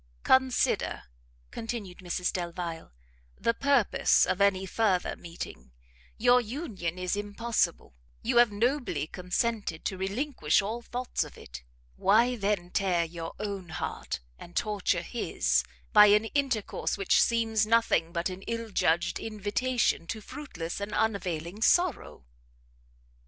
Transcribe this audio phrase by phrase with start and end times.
[0.23, 1.03] "Consider,"
[1.51, 2.91] continued Mrs Delvile,
[3.39, 5.73] "the purpose of any further meeting;
[6.17, 7.93] your union is impossible,
[8.23, 11.61] you have nobly consented to relinquish all thoughts of it
[11.97, 18.11] why then tear your own heart, and torture his, by an intercourse which seems nothing
[18.11, 22.25] but an ill judged invitation to fruitless and unavailing sorrow?"